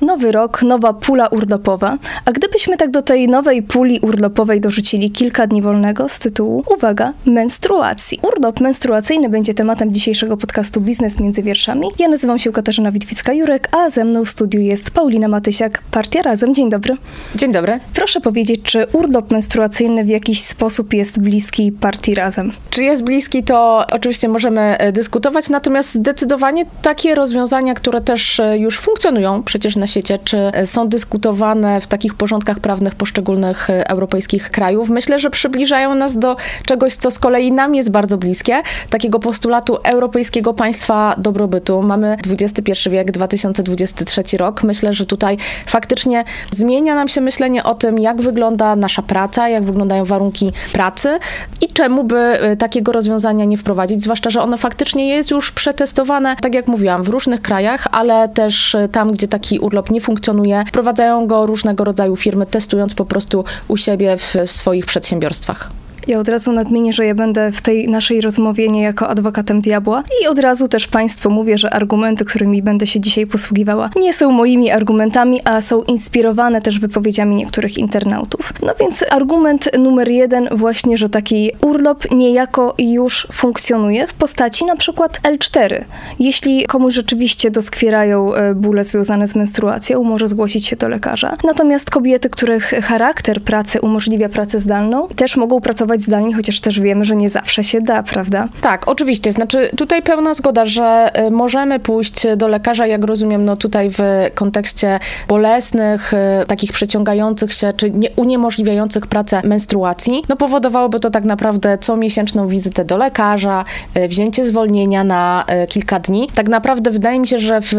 [0.00, 1.98] Nowy rok, nowa pula urlopowa.
[2.24, 7.12] A gdybyśmy tak do tej nowej puli urlopowej dorzucili kilka dni wolnego z tytułu, uwaga,
[7.26, 8.20] menstruacji.
[8.22, 11.88] Urlop menstruacyjny będzie tematem dzisiejszego podcastu Biznes między wierszami.
[11.98, 16.54] Ja nazywam się Katarzyna Witwicka-Jurek, a ze mną w studiu jest Paulina Matysiak, Partia Razem.
[16.54, 16.96] Dzień dobry.
[17.34, 17.80] Dzień dobry.
[17.94, 22.52] Proszę powiedzieć, czy urlop menstruacyjny w jakiś sposób jest bliski Partii Razem?
[22.70, 28.58] Czy jest bliski, to oczywiście możemy e, dyskutować, natomiast zdecydowanie takie rozwiązania, które też e,
[28.58, 33.90] już funkcjonują przecież na na świecie, czy są dyskutowane w takich porządkach prawnych poszczególnych e,
[33.90, 34.88] europejskich krajów.
[34.88, 39.76] Myślę, że przybliżają nas do czegoś, co z kolei nam jest bardzo bliskie, takiego postulatu
[39.84, 41.82] europejskiego państwa dobrobytu.
[41.82, 44.62] Mamy XXI wiek, 2023 rok.
[44.62, 45.36] Myślę, że tutaj
[45.66, 51.18] faktycznie zmienia nam się myślenie o tym, jak wygląda nasza praca, jak wyglądają warunki pracy
[51.60, 56.36] i czemu by e, takiego rozwiązania nie wprowadzić, zwłaszcza, że ono faktycznie jest już przetestowane,
[56.36, 60.00] tak jak mówiłam, w różnych krajach, ale też e, tam, gdzie taki urlop urlop nie
[60.00, 65.70] funkcjonuje, wprowadzają go różnego rodzaju firmy, testując po prostu u siebie w swoich przedsiębiorstwach.
[66.06, 70.26] Ja od razu nadmienię, że ja będę w tej naszej rozmowie niejako adwokatem diabła i
[70.26, 74.70] od razu też Państwu mówię, że argumenty, którymi będę się dzisiaj posługiwała, nie są moimi
[74.70, 78.52] argumentami, a są inspirowane też wypowiedziami niektórych internautów.
[78.62, 84.76] No więc argument numer jeden właśnie, że taki urlop niejako już funkcjonuje w postaci na
[84.76, 85.84] przykład L4.
[86.18, 91.36] Jeśli komuś rzeczywiście doskwierają e, bóle związane z menstruacją, może zgłosić się do lekarza.
[91.44, 96.80] Natomiast kobiety, których charakter pracy umożliwia pracę zdalną, też mogą pracować pracować zdalnie, chociaż też
[96.80, 98.48] wiemy, że nie zawsze się da, prawda?
[98.60, 99.32] Tak, oczywiście.
[99.32, 104.00] Znaczy tutaj pełna zgoda, że y, możemy pójść do lekarza, jak rozumiem, no tutaj w
[104.34, 111.24] kontekście bolesnych, y, takich przeciągających się, czy nie, uniemożliwiających pracę menstruacji, no powodowałoby to tak
[111.24, 113.64] naprawdę co miesięczną wizytę do lekarza,
[113.96, 116.28] y, wzięcie zwolnienia na kilka dni.
[116.34, 117.72] Tak naprawdę wydaje mi się, że, w,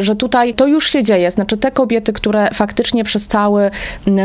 [0.00, 1.30] że tutaj to już się dzieje.
[1.30, 3.70] Znaczy te kobiety, które faktycznie przestały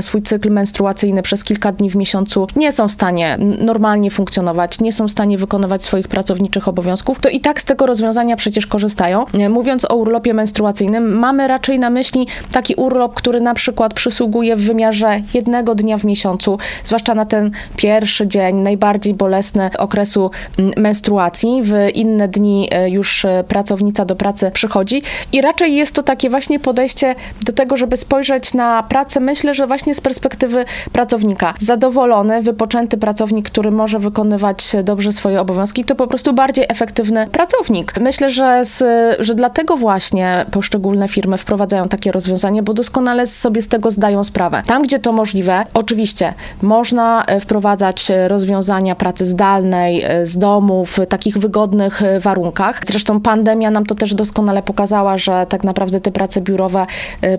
[0.01, 4.93] swój cykl menstruacyjny przez kilka dni w miesiącu, nie są w stanie normalnie funkcjonować, nie
[4.93, 9.25] są w stanie wykonywać swoich pracowniczych obowiązków, to i tak z tego rozwiązania przecież korzystają.
[9.49, 14.61] Mówiąc o urlopie menstruacyjnym, mamy raczej na myśli taki urlop, który na przykład przysługuje w
[14.61, 20.31] wymiarze jednego dnia w miesiącu, zwłaszcza na ten pierwszy dzień, najbardziej bolesny okresu
[20.77, 21.61] menstruacji.
[21.63, 25.01] W inne dni e, już e, pracownica do pracy przychodzi
[25.33, 29.67] i raczej jest to takie właśnie podejście do tego, żeby spojrzeć na pracę, myślę, że
[29.67, 31.53] właśnie z perspektywy pracownika.
[31.59, 37.27] Zadowolony, wypoczęty pracownik, pracownik, który może wykonywać dobrze swoje obowiązki, to po prostu bardziej efektywny
[37.27, 37.93] pracownik.
[38.01, 38.83] Myślę, że, z,
[39.19, 44.63] że dlatego właśnie poszczególne firmy wprowadzają takie rozwiązanie, bo doskonale sobie z tego zdają sprawę.
[44.65, 50.99] Tam, gdzie to możliwe, oczywiście można e, wprowadzać rozwiązania pracy zdalnej, e, z domu, w
[51.09, 52.81] takich wygodnych e, warunkach.
[52.87, 56.85] Zresztą pandemia nam to też doskonale pokazała, że tak naprawdę te prace biurowe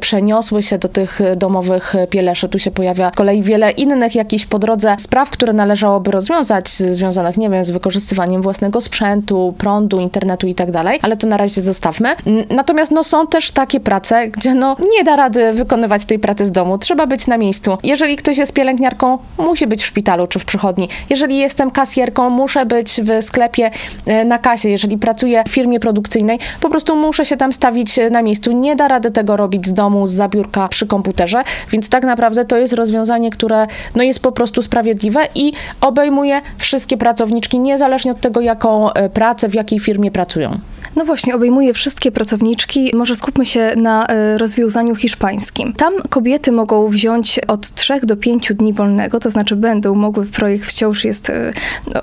[0.00, 2.48] przeniosły się do tych domowych pieleszy.
[2.48, 7.50] Tu się pojawia kolei wiele innych jakichś po drodze spraw, które należałoby rozwiązać, związanych, nie
[7.50, 12.08] wiem, z wykorzystywaniem własnego sprzętu, prądu, internetu i tak dalej, ale to na razie zostawmy.
[12.50, 16.52] Natomiast no, są też takie prace, gdzie no, nie da rady wykonywać tej pracy z
[16.52, 17.78] domu, trzeba być na miejscu.
[17.82, 20.88] Jeżeli ktoś jest pielęgniarką, musi być w szpitalu czy w przychodni.
[21.10, 23.70] Jeżeli jestem kasjerką, muszę być w sklepie
[24.06, 24.68] e, na kasie.
[24.68, 28.52] Jeżeli pracuję w firmie produkcyjnej, po prostu muszę się tam stawić e, na miejscu.
[28.52, 31.42] Nie da rady tego robić z domu, z zabiórka przy komputerze,
[31.72, 36.96] więc tak naprawdę to jest rozwiązanie, które no, jest po prostu sprawiedliwe i obejmuje wszystkie
[36.96, 40.58] pracowniczki, niezależnie od tego, jaką e, pracę, w jakiej firmie pracują.
[40.96, 42.90] No właśnie, obejmuje wszystkie pracowniczki.
[42.94, 45.72] Może skupmy się na e, rozwiązaniu hiszpańskim.
[45.72, 50.66] Tam kobiety mogą wziąć od 3 do 5 dni wolnego, to znaczy będą mogły, projekt
[50.66, 51.52] wciąż jest, e,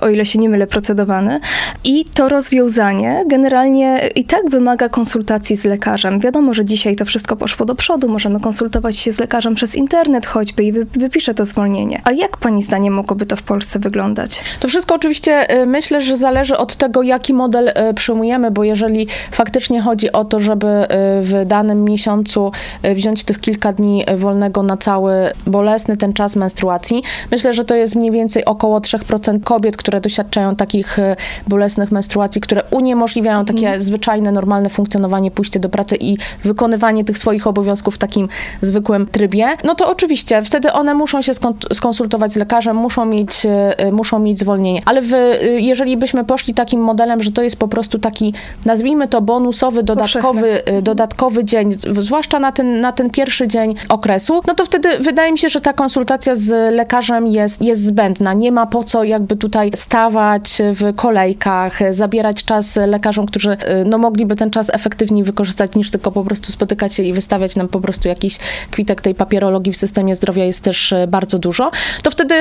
[0.01, 1.39] o ile się nie mylę, procedowany.
[1.83, 6.19] I to rozwiązanie generalnie i tak wymaga konsultacji z lekarzem.
[6.19, 10.25] Wiadomo, że dzisiaj to wszystko poszło do przodu, możemy konsultować się z lekarzem przez internet
[10.25, 12.01] choćby i wypisze to zwolnienie.
[12.03, 14.43] A jak pani zdaniem mogłoby to w Polsce wyglądać?
[14.59, 19.07] To wszystko oczywiście e, myślę, że zależy od tego, jaki model przyjmujemy, bo jeżeli jeżeli
[19.31, 20.87] faktycznie chodzi o to, żeby y,
[21.21, 22.51] w danym miesiącu
[22.85, 25.13] y, wziąć tych kilka dni wolnego na cały
[25.47, 30.55] bolesny ten czas menstruacji, myślę, że to jest mniej więcej około 3% kobiet, które doświadczają
[30.55, 31.15] takich y,
[31.47, 33.81] bolesnych menstruacji, które uniemożliwiają takie mm.
[33.81, 38.27] zwyczajne, normalne funkcjonowanie, pójście do pracy i wykonywanie tych swoich obowiązków w takim
[38.61, 41.31] zwykłym trybie, no to oczywiście wtedy one muszą się
[41.73, 43.47] skonsultować z lekarzem, muszą mieć,
[43.91, 44.81] muszą mieć zwolnienie.
[44.85, 45.11] Ale w,
[45.57, 48.33] jeżeli byśmy poszli takim modelem, że to jest po prostu taki
[48.67, 54.41] nazwijmy to bonusowy, dodatkowy, y, dodatkowy dzień, zwłaszcza na ten, na ten pierwszy dzień okresu,
[54.47, 58.33] no to wtedy wydaje mi się, że ta konsultacja z lekarzem jest, jest zbędna.
[58.33, 63.97] Nie ma po co jakby tutaj stawać w kolejkach, zabierać czas lekarzom, którzy y, no,
[63.97, 67.79] mogliby ten czas efektywniej wykorzystać niż tylko po prostu spotykać się i wystawiać nam po
[67.79, 68.37] prostu jakiś
[68.71, 71.71] kwitek tej papierologii w systemie zdrowia jest też y, bardzo dużo,
[72.03, 72.35] to wtedy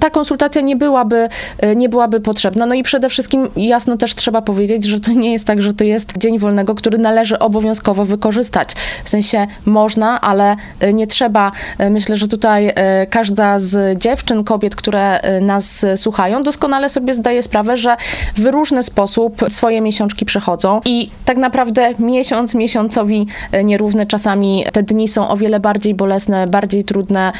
[0.00, 1.28] ta konsultacja nie byłaby,
[1.76, 2.66] nie byłaby potrzebna.
[2.66, 5.84] No i przede wszystkim jasno też trzeba powiedzieć, że to nie jest tak, że to
[5.84, 8.72] jest dzień wolnego, który należy obowiązkowo wykorzystać.
[9.04, 11.52] W sensie można, ale y, nie trzeba.
[11.80, 12.74] Y, Myślę, że tutaj y,
[13.10, 17.96] każda z dziewczyn, kobiet, które nas słuchają, doskonale sobie zdaje sprawę, że
[18.36, 23.26] w różny sposób swoje miesiączki przechodzą i tak naprawdę miesiąc miesiącowi
[23.64, 24.06] nierówny.
[24.06, 27.32] Czasami te dni są o wiele bardziej bolesne, bardziej trudne.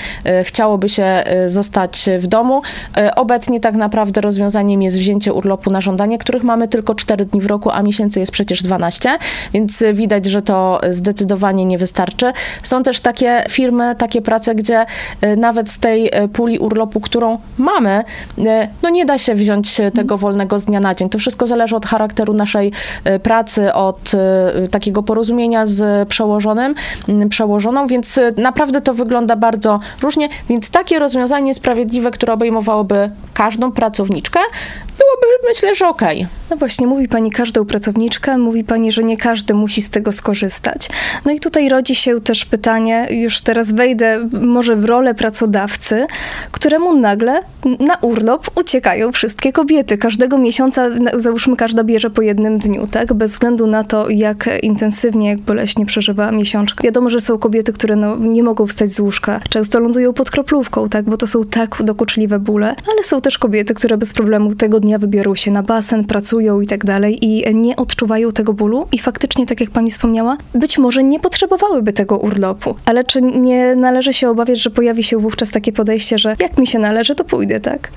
[0.44, 2.62] Chciałoby się zostać w domu.
[3.16, 7.46] Obecnie tak naprawdę rozwiązaniem jest wzięcie urlopu na żądanie, których mamy tylko 4 dni w
[7.46, 9.18] roku, a miesięcy jest przecież 12,
[9.52, 12.32] więc widać, że to zdecydowanie nie wystarczy.
[12.62, 14.86] Są też takie firmy, takie prace, gdzie
[15.24, 18.04] y, nawet z tej y, puli urlopu, którą mamy,
[18.38, 18.42] y,
[18.82, 21.08] no nie da się wziąć tego wolnego z dnia na dzień.
[21.08, 22.72] To wszystko zależy od charakteru naszej
[23.22, 24.12] pracy, od
[24.70, 26.74] takiego porozumienia z przełożonym,
[27.28, 34.40] przełożoną, więc naprawdę to wygląda bardzo różnie, więc takie rozwiązanie sprawiedliwe, które obejmowałoby każdą pracowniczkę,
[34.98, 36.26] byłoby myślę, że okej.
[36.50, 37.91] No właśnie, mówi pani każdą pracowniczkę,
[38.38, 40.88] mówi pani, że nie każdy musi z tego skorzystać.
[41.24, 46.06] No i tutaj rodzi się też pytanie, już teraz wejdę może w rolę pracodawcy,
[46.50, 47.40] któremu nagle
[47.80, 49.98] na urlop uciekają wszystkie kobiety.
[49.98, 53.14] Każdego miesiąca, załóżmy, każda bierze po jednym dniu, tak?
[53.14, 56.82] Bez względu na to, jak intensywnie, jak boleśnie przeżywa miesiączka.
[56.84, 59.40] Wiadomo, że są kobiety, które no, nie mogą wstać z łóżka.
[59.48, 61.04] Często lądują pod kroplówką, tak?
[61.04, 62.66] Bo to są tak dokuczliwe bóle.
[62.92, 66.66] Ale są też kobiety, które bez problemu tego dnia wybiorą się na basen, pracują i
[66.66, 68.86] tak dalej i nie odczuwają tego bólu.
[68.92, 72.74] I faktycznie, tak jak pani wspomniała, być może nie potrzebowałyby tego urlopu.
[72.84, 76.66] Ale czy nie należy się obawiać, że pojawi się wówczas takie podejście, że jak mi
[76.66, 77.90] się należy, to pójdę, tak?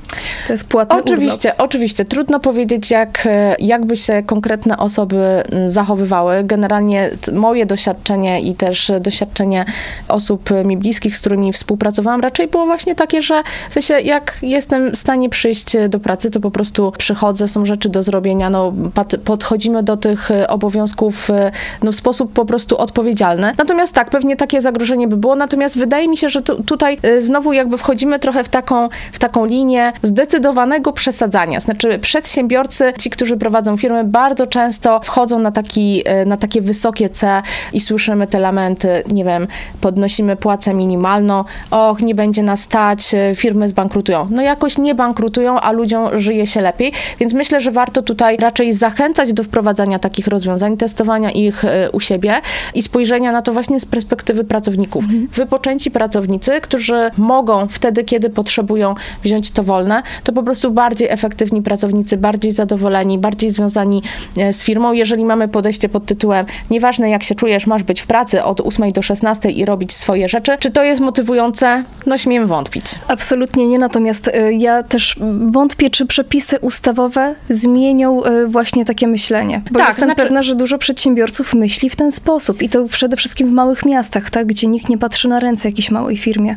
[0.48, 1.08] To jest płatny urlop.
[1.08, 2.06] Oczywiście, oczywiście.
[2.06, 6.44] Trudno powiedzieć, jak, e, jak by się konkretne osoby m, zachowywały.
[6.44, 9.66] Generalnie moje doświadczenie i też doświadczenie
[10.08, 14.38] osób e, mi bliskich, z którymi współpracowałam, raczej było właśnie takie, że w sensie, jak
[14.42, 18.50] jestem w stanie przyjść e, do pracy, to po prostu przychodzę, są rzeczy do zrobienia,
[18.50, 19.18] no, pat-
[19.66, 21.52] podchodzimy do tych e, obowiązków e,
[21.84, 23.54] no, w sposób po prostu odpowiedzialny.
[23.58, 27.22] Natomiast tak, pewnie takie zagrożenie by było, natomiast wydaje mi się, że tu, tutaj e,
[27.22, 31.60] znowu jakby wchodzimy trochę w taką, w taką linię zdecydowanego przesadzania.
[31.60, 37.42] Znaczy przedsiębiorcy, ci, którzy prowadzą firmy, bardzo często wchodzą na, taki, na takie wysokie C
[37.74, 39.48] i słyszymy te lamenty, nie wiem,
[39.82, 44.28] podnosimy płacę minimalną, och, nie będzie nas stać, firmy zbankrutują.
[44.30, 48.74] No jakoś nie bankrutują, a ludziom żyje się lepiej, więc myślę, że warto tutaj raczej
[48.74, 52.42] zachęcać do wprowadzania takich rozwiązań, testowania ich e, u siebie
[52.74, 55.04] i spojrzenia na to właśnie z perspektywy pracowników.
[55.34, 61.62] Wypoczęci pracownicy, którzy mogą wtedy, kiedy potrzebują wziąć to wolne, to po prostu bardziej efektywni
[61.62, 64.02] pracownicy, bardziej zadowoleni, bardziej związani
[64.38, 64.94] e, z firmą.
[64.94, 68.92] Jeżeli mamy podejście pod tytułem nieważne jak się czujesz, masz być w pracy od 8
[68.92, 71.84] do 16 i robić swoje rzeczy, czy to jest motywujące?
[72.06, 72.86] No śmiem wątpić.
[73.08, 75.16] Absolutnie nie, natomiast y, ja też
[75.48, 79.45] wątpię, czy przepisy ustawowe zmienią właśnie takie myślenie.
[79.72, 83.18] Bo Tak, jestem znaczy- pewna, że dużo przedsiębiorców myśli w ten sposób i to przede
[83.18, 86.56] wszystkim w małych miastach, tak, gdzie nikt nie patrzy na ręce jakiejś małej firmie.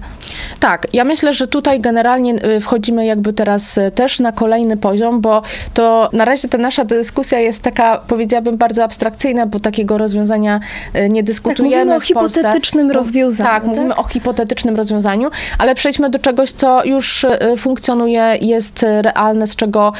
[0.61, 5.21] Tak, ja myślę, że tutaj generalnie y, wchodzimy jakby teraz y, też na kolejny poziom,
[5.21, 5.43] bo
[5.75, 10.61] to na razie ta nasza dyskusja jest taka, powiedziałabym, bardzo abstrakcyjna, bo takiego rozwiązania
[10.97, 13.75] y, nie dyskutujemy Tak, mówimy o hipotetycznym rozwiązaniu, Tak, tak?
[13.75, 17.27] mówimy o hipotetycznym rozwiązaniu, ale przejdźmy do czegoś, co już
[17.57, 19.93] funkcjonuje, jest realne, z czego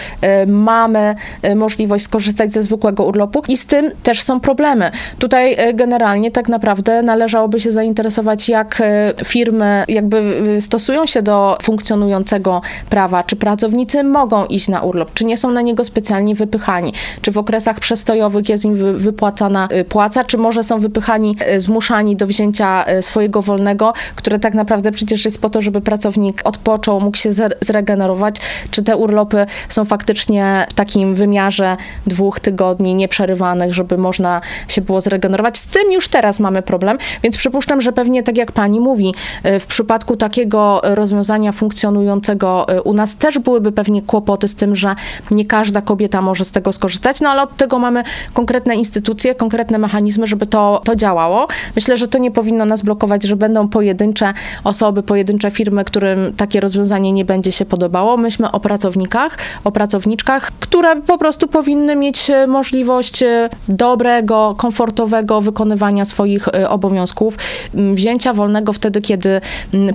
[0.47, 1.15] mamy
[1.57, 4.91] możliwość skorzystać ze zwykłego urlopu i z tym też są problemy.
[5.19, 10.17] Tutaj y, generalnie tak naprawdę należałoby się zainteresować, jak y, firmy jakby
[10.57, 15.51] y, stosują się do funkcjonującego prawa, czy pracownicy mogą iść na urlop, czy nie są
[15.51, 16.93] na niego specjalnie wypychani,
[17.23, 22.27] czy w okresach przestojowych jest im wy- wypłacana płaca, czy może są wypychani, zmuszani do
[22.27, 27.31] wzięcia swojego wolnego, które tak naprawdę przecież jest po to, żeby pracownik odpoczął, mógł się
[27.31, 28.37] zre- zregenerować,
[28.71, 35.01] czy te urlopy są faktycznie w takim wymiarze dwóch tygodni nieprzerywanych, żeby można się było
[35.01, 35.59] zregenerować.
[35.59, 39.15] Z tym już teraz mamy problem, więc przypuszczam, że pewnie tak jak pani mówi,
[39.47, 44.77] y, w przypadku takiego rozwiązania funkcjonującego y, u nas też byłyby pewnie kłopoty z tym,
[44.77, 44.95] że
[45.31, 49.79] nie każda kobieta może z tego skorzystać, no ale od tego mamy konkretne instytucje, konkretne
[49.79, 51.49] mechanizmy, żeby to, to działało.
[51.77, 54.35] Myślę, że to nie powinno nas blokować, że będą pojedyncze
[54.65, 58.17] osoby, pojedyncze firmy, którym takie rozwiązanie nie będzie się podobało.
[58.17, 65.41] Myślmy o pracownikach, o pracowniczkach, które po prostu powinny mieć e, możliwość e, dobrego, komfortowego
[65.41, 67.37] wykonywania swoich e, obowiązków,
[67.75, 69.41] wzięcia wolnego wtedy, kiedy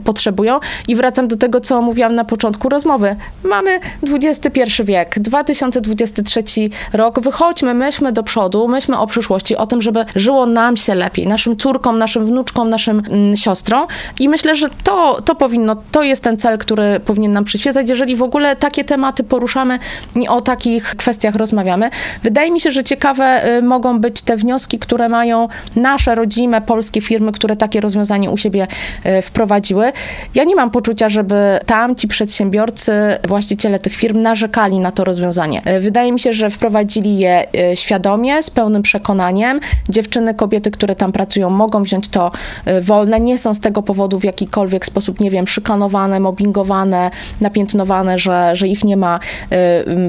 [0.04, 0.60] potrzebują.
[0.88, 3.16] I wracam do tego, co mówiłam na początku rozmowy.
[3.44, 3.80] Mamy
[4.12, 6.44] XXI wiek, 2023
[6.94, 11.28] rok, wychodźmy, myślmy do przodu, myślmy o przyszłości, o tym, żeby żyło nam się lepiej,
[11.28, 13.02] naszym córkom, naszym wnuczkom, naszym
[13.36, 13.88] siostrom.
[14.20, 18.16] I myślę, że to, to powinno, to jest ten cel, który powinien nam przyświecać, jeżeli
[18.16, 19.80] w ogóle takie tematy poruszamy
[20.16, 21.90] i o takich kwestiach rozmawiamy.
[22.24, 27.32] Wydaje się, że ciekawe y, mogą być te wnioski, które mają nasze rodzime polskie firmy,
[27.32, 28.68] które takie rozwiązanie u siebie
[29.06, 29.92] y, wprowadziły.
[30.36, 32.92] Ja nie mam poczucia, żeby tam ci przedsiębiorcy,
[33.28, 35.62] właściciele tych firm narzekali na to rozwiązanie.
[35.78, 37.46] Y, Wydaje mi się, że wprowadzili je
[37.76, 39.60] świadomie, z pełnym przekonaniem.
[39.90, 42.32] Dziewczyny, kobiety, które tam pracują, mogą wziąć to
[42.82, 43.20] wolne.
[43.20, 48.68] Nie są z tego powodu w jakikolwiek sposób, nie wiem, szykanowane, mobbingowane, napiętnowane, że, że
[48.68, 49.20] ich nie ma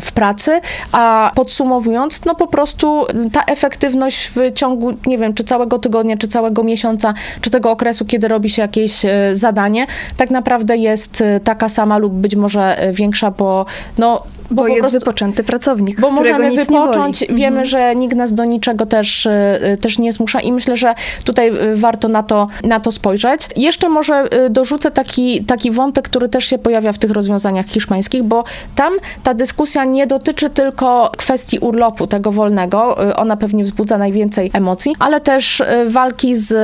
[0.00, 0.60] w pracy.
[0.92, 6.28] A podsumowując, no po prostu ta efektywność w ciągu, nie wiem, czy całego tygodnia, czy
[6.28, 9.86] całego miesiąca, czy tego okresu, kiedy robi się jakieś y, zadanie,
[10.16, 13.66] tak naprawdę jest y, taka sama lub być może y, większa, bo
[13.98, 17.64] no Bo, po jest prostu- wypoczęty pracownik, bo którego możemy wypocząć, wiemy, Mhm.
[17.64, 19.30] że nikt nas do niczego też, y,
[19.72, 23.48] y, też nie zmusza i myślę, że tutaj y, warto na to, na to spojrzeć.
[23.56, 28.44] Jeszcze może dorzucę taki, taki wątek, który też się pojawia w tych rozwiązaniach hiszpańskich, bo
[28.76, 34.96] tam ta dyskusja nie dotyczy tylko kwestii urlopu, tego wolnego, ona pewnie wzbudza najwięcej emocji,
[34.98, 36.54] ale też walki z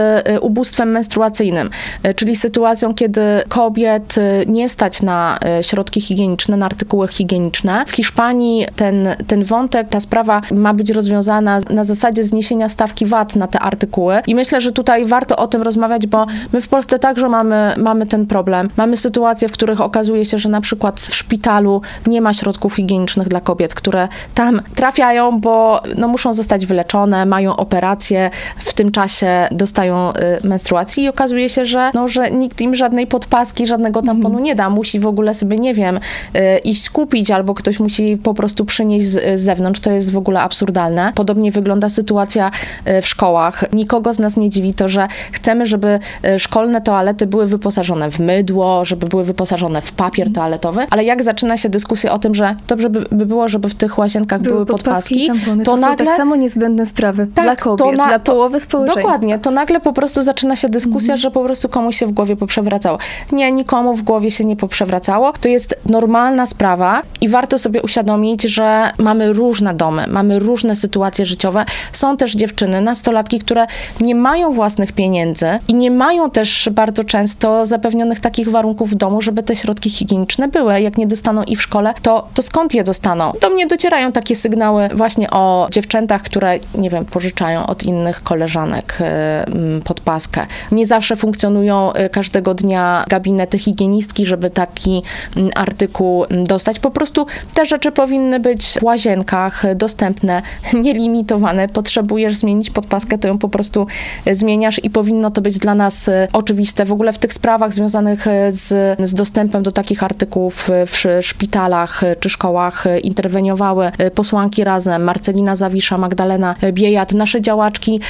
[0.41, 1.71] ubóstwem menstruacyjnym,
[2.17, 4.15] czyli sytuacją, kiedy kobiet
[4.47, 7.70] nie stać na środki higieniczne, na artykuły higieniczne.
[7.87, 13.37] W Hiszpanii ten, ten wątek, ta sprawa ma być rozwiązana na zasadzie zniesienia stawki VAT
[13.37, 16.99] na te artykuły i myślę, że tutaj warto o tym rozmawiać, bo my w Polsce
[16.99, 18.71] także mamy, mamy ten problem.
[18.77, 23.29] Mamy sytuacje, w których okazuje się, że na przykład w szpitalu nie ma środków higienicznych
[23.29, 29.49] dla kobiet, które tam trafiają, bo no, muszą zostać wyleczone, mają operacje, w tym czasie
[29.51, 30.13] dostają
[30.45, 34.55] y, menstruacji i okazuje się, że, no, że nikt im żadnej podpaski, żadnego tamponu nie
[34.55, 34.71] da.
[34.71, 39.07] Musi w ogóle sobie, nie wiem, y, iść kupić albo ktoś musi po prostu przynieść
[39.07, 39.81] z, z zewnątrz.
[39.81, 41.13] To jest w ogóle absurdalne.
[41.15, 42.51] Podobnie wygląda sytuacja
[42.99, 43.65] y, w szkołach.
[43.73, 48.19] Nikogo z nas nie dziwi to, że chcemy, żeby y, szkolne toalety były wyposażone w
[48.19, 52.57] mydło, żeby były wyposażone w papier toaletowy, ale jak zaczyna się dyskusja o tym, że
[52.69, 55.65] dobrze by, by było, żeby w tych łazienkach były, Były podpaski i tampony.
[55.65, 59.03] To, to są nagle tak samo niezbędne sprawy Tak, dla kobiet, na- dla połowy społeczeństwa.
[59.03, 62.37] Dokładnie, to nagle po prostu zaczyna się dyskusja, że po prostu komuś się w głowie
[62.37, 62.99] poprzewracało.
[63.33, 65.33] Nie, nikomu w głowie się nie poprzewracało.
[65.41, 71.27] To jest normalna sprawa i warto sobie uświadomić, że mamy różne domy, mamy różne sytuacje
[71.27, 71.65] życiowe.
[71.93, 73.67] Są też dziewczyny, nastolatki, które
[74.01, 79.23] nie mają własnych pieniędzy i nie mają też bardzo często zapewnionych takich warunków w domu,
[79.23, 80.81] żeby te środki higieniczne były.
[80.81, 83.33] Jak nie dostaną i w szkole, to, to skąd je dostaną?
[83.41, 88.99] Do mnie docierają takie sygnały właśnie o dziewczętach, które, nie wiem, pożyczają od innych koleżanek
[89.01, 90.47] e, m, podpaskę.
[90.73, 95.03] Nie zawsze funkcjonują e, każdego dnia gabinety higienistki, żeby taki
[95.37, 96.79] m, artykuł m, dostać.
[96.79, 100.43] Po prostu te rzeczy powinny być w łazienkach dostępne,
[100.85, 101.69] nielimitowane.
[101.69, 103.87] Potrzebujesz zmienić podpaskę, to ją po prostu
[104.27, 106.85] e, zmieniasz i powinno to być dla nas e, oczywiste.
[106.85, 111.27] W ogóle w tych sprawach związanych e, z, z dostępem do takich artykułów w sz-
[111.27, 117.13] szpitalach czy szkołach interweniowały posłanki razem, Marcelina Zawisza, Magdalena Biejat.
[117.13, 118.01] Nasze działaczki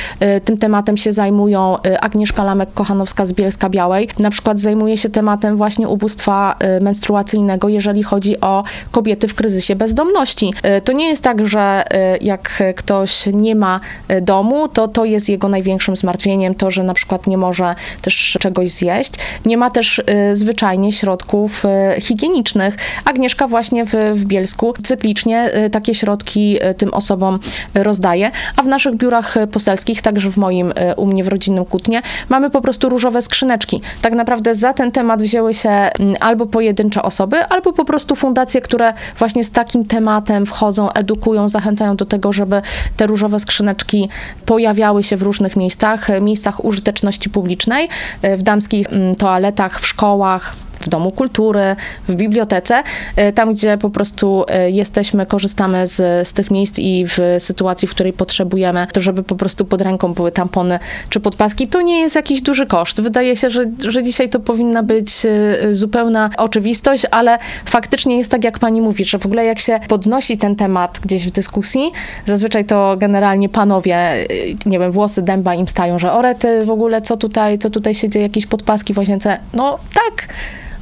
[0.45, 1.77] tym tematem się zajmują.
[2.01, 8.65] Agnieszka Lamek-Kochanowska z Bielska-Białej na przykład zajmuje się tematem właśnie ubóstwa menstruacyjnego, jeżeli chodzi o
[8.91, 10.55] kobiety w kryzysie bezdomności.
[10.63, 15.05] E, To nie jest tak, że e, jak ktoś nie ma e, domu, to to
[15.05, 19.13] jest jego największym zmartwieniem, to, że na przykład nie może też czegoś zjeść.
[19.45, 21.63] Nie ma też zwyczajnie środków
[22.01, 22.77] higienicznych.
[23.05, 27.39] Agnieszka właśnie w, w Bielsku cyklicznie takie środki tym osobom
[27.75, 32.51] rozdaje, a w naszych biurach poselskich, także w moim, u mnie w rodzinnym Kutnie, mamy
[32.51, 33.81] po prostu różowe skrzyneczki.
[34.03, 38.93] Tak naprawdę za ten temat wzięły się albo pojedyncze osoby, albo po prostu fundacje, które
[39.19, 42.63] właśnie z takim tematem wchodzą, edukują, zachęcają do tego, żeby
[42.97, 44.09] te różowe skrzyneczki
[44.47, 47.89] pojawiały się w różnych miejscach, e, miejscach użyteczności publicznej,
[48.23, 51.77] e, w damskich mm, toaletach, w szkołach, w Domu Kultury,
[52.09, 52.83] w bibliotece,
[53.17, 57.89] e, tam gdzie po prostu e, jesteśmy, korzystamy z, z tych miejsc i w sytuacji,
[57.89, 62.01] w której potrzebujemy, to żeby po prostu pod ręką były tampony czy podpaski, to nie
[62.01, 63.01] jest jakiś duży koszt.
[63.01, 68.45] Wydaje się, że, że dzisiaj to powinna być e, zupełna oczywistość, ale faktycznie jest tak,
[68.45, 71.93] jak pani mówi, że w ogóle jak się podnosi ten temat gdzieś w dyskusji,
[72.27, 74.27] zazwyczaj to generalnie panowie,
[74.67, 78.09] nie wiem, włosy dęba im stają, że orety w ogóle, co tutaj, co tutaj się
[78.09, 79.39] dzieje, jakieś podpaski w łazience.
[79.55, 80.29] No tak,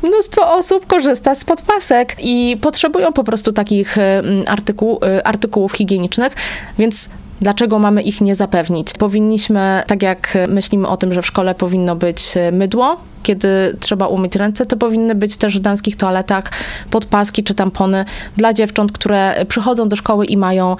[0.03, 3.97] mnóstwo osób korzysta z podpasek i potrzebują po prostu takich
[4.47, 6.33] artykuł, y, artykułów higienicznych,
[6.79, 7.09] więc
[7.41, 8.93] Dlaczego mamy ich nie zapewnić?
[8.99, 14.37] Powinniśmy, tak jak myślimy o tym, że w szkole powinno być mydło, kiedy trzeba umyć
[14.37, 16.53] ręce, to powinny być też w damskich toaletach
[16.91, 18.05] podpaski czy tampony
[18.37, 20.77] dla dziewcząt, które przychodzą do szkoły i mają,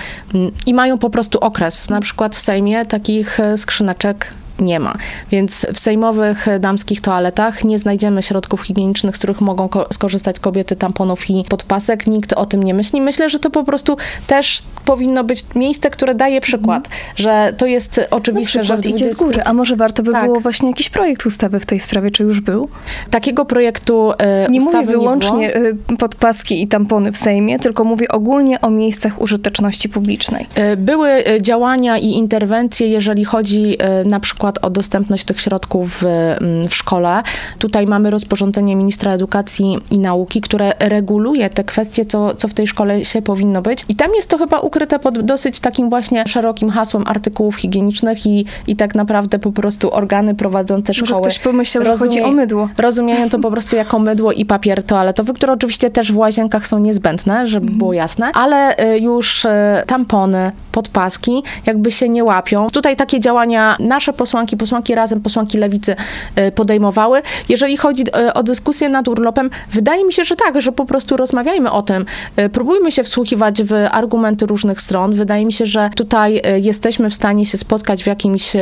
[0.67, 1.89] i mają po prostu okres.
[1.89, 4.95] Na przykład w Sejmie takich skrzyneczek nie ma.
[5.31, 10.77] Więc w sejmowych damskich toaletach nie znajdziemy środków higienicznych, z których mogą ko- skorzystać kobiety,
[10.77, 12.07] tamponów i podpasek.
[12.07, 13.01] Nikt o tym nie myśli.
[13.01, 13.97] Myślę, że to po prostu
[14.27, 16.99] też powinno być miejsce, które daje przykład, mm.
[17.17, 19.07] że to jest oczywiste, no, że w 20...
[19.07, 20.25] idzie z góry, a może warto by tak.
[20.25, 22.69] było właśnie jakiś projekt ustawy w tej sprawie, czy już był?
[23.11, 28.09] Takiego projektu y, Nie mówię wyłącznie nie y, podpaski i tampony w Sejmie, tylko mówię
[28.09, 30.47] ogólnie o miejscach użyteczności publicznej.
[30.77, 36.05] Były działania i interwencje, jeżeli chodzi y, na przykład przykład o dostępność tych środków w,
[36.05, 37.23] mm, w szkole.
[37.59, 42.67] Tutaj mamy rozporządzenie ministra edukacji i nauki, które reguluje te kwestie, co, co w tej
[42.67, 43.85] szkole się powinno być.
[43.89, 48.47] I tam jest to chyba ukryte pod dosyć takim właśnie szerokim hasłem artykułów higienicznych i,
[48.67, 51.11] i tak naprawdę po prostu organy prowadzące szkoły.
[51.11, 52.69] Może ktoś pomyślał, że rozumie, chodzi o mydło.
[52.79, 56.79] Rozumieją to po prostu jako mydło i papier toaletowy, które oczywiście też w łazienkach są
[56.79, 57.79] niezbędne, żeby mhm.
[57.79, 59.49] było jasne, ale y, już y,
[59.87, 62.67] tampony, podpaski jakby się nie łapią.
[62.73, 65.97] Tutaj takie działania nasze posłanki posłanki, posłanki razem, posłanki lewicy
[66.37, 67.23] e, podejmowały.
[67.49, 71.17] Jeżeli chodzi e, o dyskusję nad urlopem, wydaje mi się, że tak, że po prostu
[71.17, 72.05] rozmawiajmy o tym.
[72.37, 75.15] E, próbujmy się wsłuchiwać w argumenty różnych stron.
[75.15, 78.53] Wydaje mi się, że tutaj jesteśmy w stanie się spotkać w jakimś,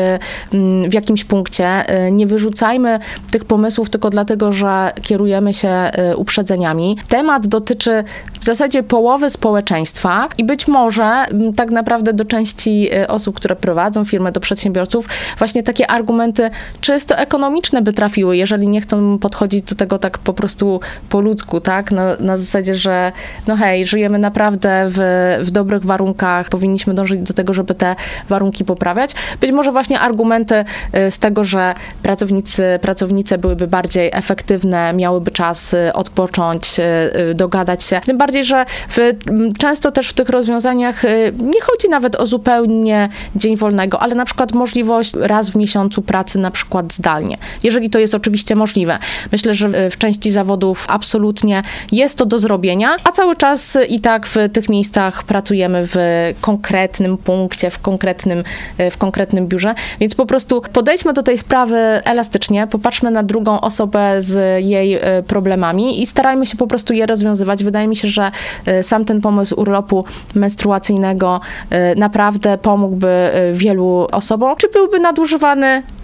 [0.89, 1.85] w jakimś punkcie.
[2.13, 2.99] Nie wyrzucajmy
[3.31, 6.97] tych pomysłów tylko dlatego, że kierujemy się uprzedzeniami.
[7.09, 8.05] Temat dotyczy
[8.41, 11.25] w zasadzie połowy społeczeństwa i być może
[11.57, 17.83] tak naprawdę do części osób, które prowadzą firmę, do przedsiębiorców, właśnie takie argumenty czysto ekonomiczne
[17.83, 21.93] by trafiły, jeżeli nie chcą podchodzić do tego tak po prostu po ludzku, tak?
[21.93, 23.13] Na, na zasadzie, że
[23.47, 24.99] no hej, żyjemy naprawdę w,
[25.47, 27.97] w dobrych warunkach, powinniśmy dążyć do tego, żeby te
[28.29, 29.13] warunki poprawiać.
[29.41, 35.75] Być może właśnie argumenty y, z tego, że pracownicy, pracownice byłyby bardziej efektywne, miałyby czas
[35.75, 36.81] y, odpocząć,
[37.31, 38.01] y, dogadać się.
[38.05, 39.13] Tym bardziej, że w,
[39.59, 41.03] często też w tych rozwiązaniach
[41.39, 46.03] nie chodzi nawet o zupełnie dzień wolnego, ale na przykład możliwość raz w w miesiącu
[46.03, 48.99] pracy na przykład zdalnie, jeżeli to jest oczywiście możliwe.
[49.33, 54.27] Myślę, że w części zawodów absolutnie jest to do zrobienia, a cały czas i tak
[54.27, 55.97] w tych miejscach pracujemy w
[56.41, 58.45] konkretnym punkcie, w konkretnym,
[58.91, 64.23] w konkretnym biurze, więc po prostu podejdźmy do tej sprawy elastycznie, popatrzmy na drugą osobę
[64.23, 67.65] z jej e, problemami i starajmy się po prostu je rozwiązywać.
[67.65, 68.31] Wydaje mi się, że
[68.67, 70.05] e, sam ten pomysł urlopu
[70.35, 74.57] menstruacyjnego e, naprawdę pomógłby wielu osobom.
[74.57, 75.36] Czy byłby nadużywany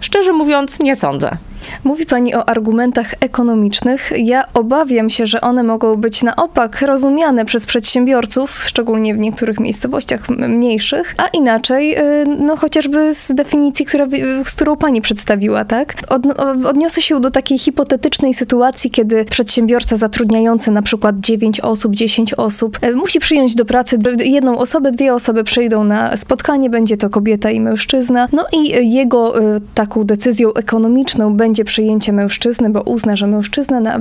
[0.01, 1.37] Szczerze mówiąc, nie sądzę.
[1.83, 4.11] Mówi Pani o argumentach ekonomicznych.
[4.17, 9.59] Ja obawiam się, że one mogą być na opak rozumiane przez przedsiębiorców, szczególnie w niektórych
[9.59, 14.07] miejscowościach mniejszych, a inaczej, y, no chociażby z definicji, która,
[14.45, 15.95] z którą Pani przedstawiła, tak?
[16.09, 16.21] Od,
[16.65, 22.79] odniosę się do takiej hipotetycznej sytuacji, kiedy przedsiębiorca zatrudniający na przykład 9 osób, 10 osób
[22.83, 27.51] y, musi przyjąć do pracy jedną osobę, dwie osoby przyjdą na spotkanie, będzie to kobieta
[27.51, 33.15] i mężczyzna, no i jego y, taką decyzją ekonomiczną będzie będzie przyjęcie mężczyzny, bo uzna,
[33.15, 33.99] że mężczyzna na,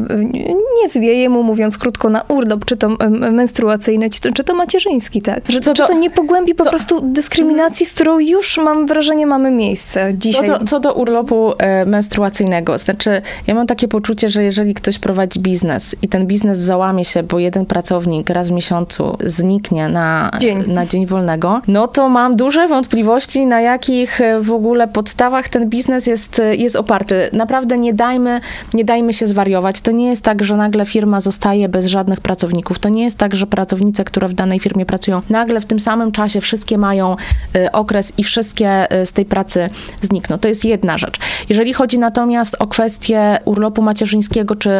[0.82, 5.42] nie zwieje mu, mówiąc krótko, na urlop, czy to menstruacyjny, czy to, macierzyński, tak?
[5.48, 6.70] Że, czy to nie pogłębi po co?
[6.70, 10.46] prostu dyskryminacji, z którą już mam wrażenie mamy miejsce dzisiaj.
[10.46, 14.98] Co do, co do urlopu e, menstruacyjnego, znaczy ja mam takie poczucie, że jeżeli ktoś
[14.98, 20.30] prowadzi biznes i ten biznes załamie się, bo jeden pracownik raz w miesiącu zniknie na
[20.40, 25.68] dzień, na dzień wolnego, no to mam duże wątpliwości, na jakich w ogóle podstawach ten
[25.68, 28.40] biznes jest, jest oparty naprawdę nie dajmy,
[28.74, 29.80] nie dajmy się zwariować.
[29.80, 32.78] To nie jest tak, że nagle firma zostaje bez żadnych pracowników.
[32.78, 36.12] To nie jest tak, że pracownice, które w danej firmie pracują, nagle w tym samym
[36.12, 37.16] czasie wszystkie mają
[37.56, 40.38] y, okres i wszystkie y, z tej pracy znikną.
[40.38, 41.18] To jest jedna rzecz.
[41.48, 44.70] Jeżeli chodzi natomiast o kwestię urlopu macierzyńskiego czy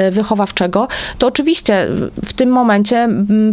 [0.00, 1.86] y, wychowawczego, to oczywiście
[2.24, 3.08] w tym momencie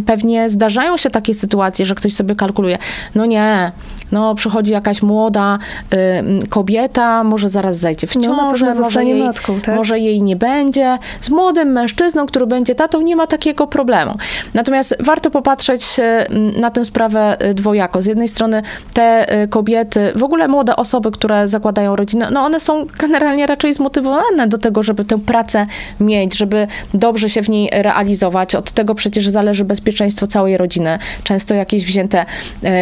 [0.06, 2.78] pewnie zdarzają się takie sytuacje, że ktoś sobie kalkuluje,
[3.14, 3.72] no nie,
[4.12, 5.58] no przychodzi jakaś młoda
[5.92, 9.76] y, kobieta, może zaraz zajdzie w ciążę, no, może, jej, matką, tak?
[9.76, 10.98] może jej nie będzie.
[11.20, 14.14] Z młodym mężczyzną, który będzie tatą, nie ma takiego problemu.
[14.54, 18.02] Natomiast warto popatrzeć y, na tę sprawę y, dwojako.
[18.02, 18.62] Z jednej strony
[18.94, 23.74] te y, kobiety, w ogóle młode osoby, które zakładają rodzinę, no one są generalnie raczej
[23.74, 25.66] zmotywowane do tego, żeby tę pracę
[26.00, 28.54] mieć, żeby dobrze się w niej realizować.
[28.54, 32.26] Od tego przecież zależy bezpieczeństwo całej rodziny, często jakieś wzięte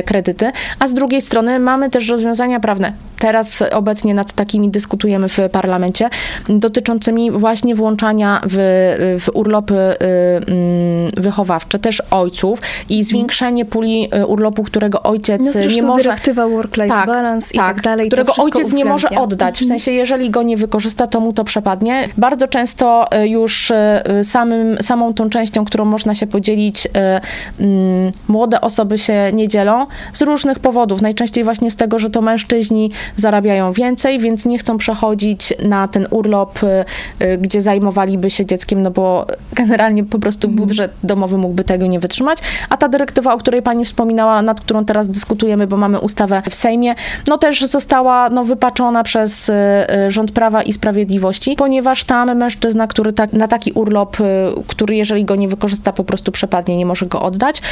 [0.04, 2.92] kredyty, a z drugiej strony mamy też rozwiązania prawne.
[3.18, 6.08] Teraz obecnie nad takimi dyskutujemy w parlamencie parlamencie,
[6.48, 8.56] dotyczącymi właśnie włączania w,
[9.20, 15.60] w urlopy y, mm, wychowawcze też ojców i zwiększenie puli y, urlopu, którego ojciec No
[15.76, 16.02] nie może...
[16.02, 18.08] dyrektywa work-life balance i tak dalej.
[18.10, 19.24] to Którego ojciec nie może uwzględnia.
[19.24, 19.60] oddać.
[19.60, 22.08] W sensie, jeżeli go nie wykorzysta, to mu to przepadnie.
[22.16, 23.72] Bardzo często y, już
[24.22, 26.88] samym, samą tą częścią, którą można się podzielić,
[27.60, 31.02] mm, młode osoby się nie dzielą z różnych powodów.
[31.02, 36.06] Najczęściej właśnie z tego, że to mężczyźni zarabiają więcej, więc nie chcą przechodzić na ten
[36.10, 36.84] urlop, y,
[37.24, 42.00] y, gdzie zajmowaliby się dzieckiem, no bo generalnie po prostu budżet domowy mógłby tego nie
[42.00, 42.38] wytrzymać.
[42.68, 46.54] A ta dyrektywa, o której pani wspominała, nad którą teraz dyskutujemy, bo mamy ustawę w
[46.54, 46.94] Sejmie,
[47.26, 49.52] no też została no, wypaczona przez y,
[50.08, 54.16] rząd Prawa i Sprawiedliwości, ponieważ tam mężczyzna, który tak, na taki urlop,
[54.66, 57.62] który jeżeli go nie wykorzysta, po prostu przepadnie, nie może go oddać,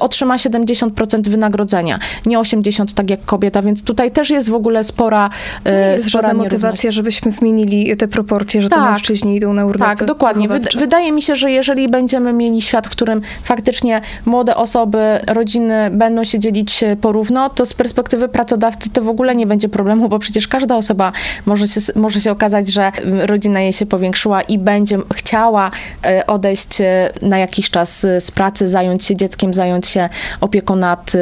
[0.00, 5.30] otrzyma 70% wynagrodzenia, nie 80% tak jak kobieta, więc tutaj też jest w ogóle spora,
[5.64, 8.90] Nie jest spora żadna motywacja, żebyśmy zmienili te proporcje, że to Tak.
[8.90, 10.48] mężczyźni idą na urlopy Tak, dokładnie.
[10.48, 10.78] Wychowawcze.
[10.78, 16.24] wydaje mi się, że jeżeli będziemy mieli świat, w którym faktycznie młode osoby, rodziny będą
[16.24, 20.18] się dzielić e, porówno, to z perspektywy pracodawcy to w ogóle nie będzie problemu, bo
[20.18, 21.12] przecież każda osoba
[21.46, 25.70] może się, może się okazać, że rodzina jej się powiększyła i będzie chciała
[26.04, 30.08] e, odejść e, na jakiś czas z pracy, zająć się dzieckiem, zająć się
[30.40, 31.12] opieką nad,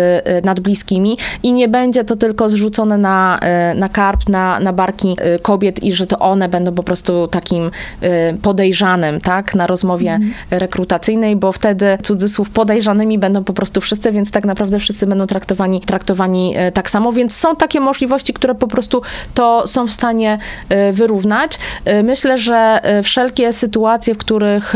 [0.45, 3.41] nad bliskimi i nie będzie to tylko zrzucone na,
[3.75, 8.35] na karp, na, na barki kobiet i że to one będą po prostu takim e,
[8.35, 10.19] podejrzanym, tak, na rozmowie
[10.51, 15.81] rekrutacyjnej, bo wtedy cudzysłów podejrzanymi będą po prostu wszyscy, więc tak naprawdę wszyscy będą traktowani,
[15.81, 19.03] traktowani e, tak samo, więc są takie możliwości, które po prostu
[19.35, 21.59] to są w stanie e, wyrównać.
[22.05, 24.75] Myślę, że wszelkie sytuacje, w których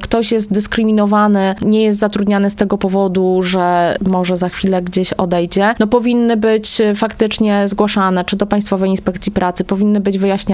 [0.00, 5.74] ktoś jest dyskryminowany, nie jest zatrudniany z tego powodu, że może za chwilę gdzieś odejdzie,
[5.78, 10.53] no powinny być faktycznie zgłaszane, czy do Państwowej Inspekcji Pracy, powinny być wyjaśniane.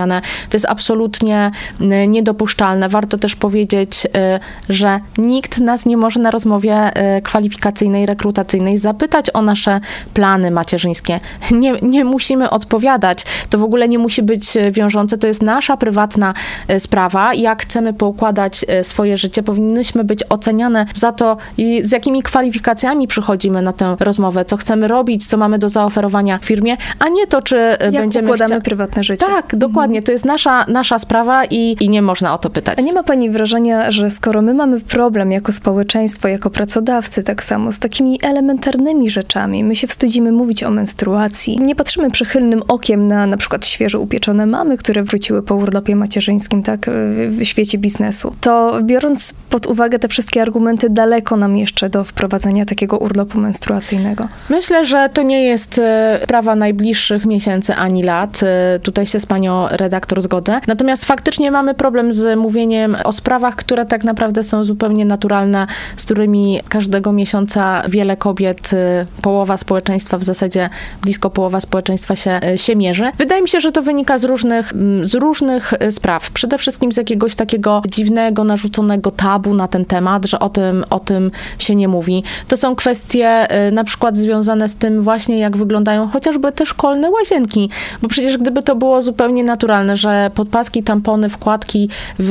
[0.50, 2.88] To jest absolutnie e, niedopuszczalne.
[2.88, 9.26] Warto też powiedzieć, e, że nikt nas nie może na rozmowie e, kwalifikacyjnej, rekrutacyjnej zapytać
[9.34, 9.80] o nasze
[10.14, 11.20] plany macierzyńskie.
[11.50, 13.24] Nie, nie musimy odpowiadać.
[13.50, 15.18] To w ogóle nie musi być wiążące.
[15.18, 16.34] To jest nasza prywatna
[16.78, 17.34] sprawa.
[17.34, 21.36] Jak chcemy poukładać swoje życie, powinnyśmy być oceniane za to,
[21.82, 26.76] z jakimi kwalifikacjami przychodzimy na tę rozmowę, co chcemy robić, co mamy do zaoferowania firmie,
[26.98, 29.26] a nie to, czy Jak będziemy układamy chcia- prywatne życie.
[29.26, 29.89] Tak, dokładnie.
[30.04, 32.78] To jest nasza, nasza sprawa i, i nie można o to pytać.
[32.78, 37.44] A nie ma pani wrażenia, że skoro my mamy problem jako społeczeństwo, jako pracodawcy, tak
[37.44, 43.08] samo z takimi elementarnymi rzeczami, my się wstydzimy mówić o menstruacji, nie patrzymy przychylnym okiem
[43.08, 47.78] na na przykład świeżo upieczone mamy, które wróciły po urlopie macierzyńskim, tak, w, w świecie
[47.78, 53.38] biznesu, to biorąc pod uwagę te wszystkie argumenty, daleko nam jeszcze do wprowadzenia takiego urlopu
[53.38, 54.28] menstruacyjnego.
[54.48, 58.40] Myślę, że to nie jest e, sprawa najbliższych miesięcy ani lat.
[58.42, 60.60] E, Tutaj się z panią redaktor zgodzę.
[60.66, 65.66] Natomiast faktycznie mamy problem z mówieniem o sprawach, które tak naprawdę są zupełnie naturalne,
[65.96, 70.68] z którymi każdego miesiąca wiele kobiet, e, połowa społeczeństwa, w zasadzie
[71.02, 73.04] blisko połowa społeczeństwa się, e, się mierzy.
[73.18, 76.30] Wydaje mi się, że to wynika z różnych, mm, z różnych e, spraw.
[76.30, 81.00] Przede wszystkim z jakiegoś takiego dziwnego, narzuconego tabu na ten temat, że o tym, o
[81.00, 82.24] tym się nie mówi.
[82.48, 87.10] To są kwestie y, na przykład związane z tym właśnie, jak wyglądają chociażby te szkolne
[87.10, 87.70] łazienki,
[88.02, 92.30] bo przecież gdyby to było zupełnie naturalne, że podpaski, tampony, wkładki w,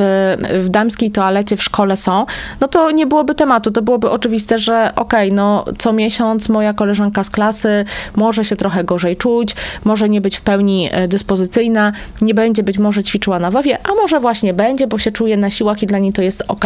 [0.61, 2.25] w damskiej toalecie w szkole są,
[2.61, 7.23] no to nie byłoby tematu, to byłoby oczywiste, że okej, no co miesiąc moja koleżanka
[7.23, 12.33] z klasy może się trochę gorzej czuć, może nie być w pełni e, dyspozycyjna, nie
[12.33, 15.83] będzie być może ćwiczyła na wawie, a może właśnie będzie, bo się czuje na siłach
[15.83, 16.65] i dla niej to jest ok.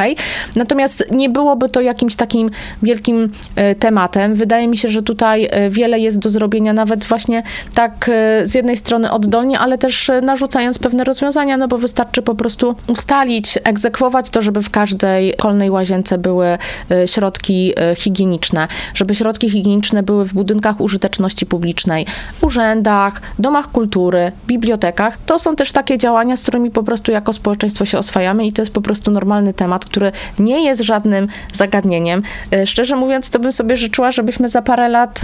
[0.55, 2.49] Natomiast nie byłoby to jakimś takim
[2.83, 4.35] wielkim e, tematem.
[4.35, 8.09] Wydaje mi się, że tutaj e, wiele jest do zrobienia, nawet właśnie tak
[8.43, 10.21] z jednej strony oddolnie, ale też e,
[10.63, 15.69] narzucając pewne rozwiązania, no bo wystarczy po prostu ustalić, egzekwować to, żeby w każdej szkolnej
[15.69, 16.57] łazience były
[16.91, 22.05] e, środki e, higieniczne, żeby środki higieniczne były w budynkach użyteczności publicznej,
[22.41, 25.17] urzędach, domach kultury, bibliotekach.
[25.25, 28.61] To są też takie działania, z którymi po prostu jako społeczeństwo się oswajamy i to
[28.61, 32.21] jest po prostu normalny temat, który nie jest żadnym zagadnieniem.
[32.51, 35.21] E, Szczerze mówiąc, to bym sobie życzyła, żebyśmy za parę lat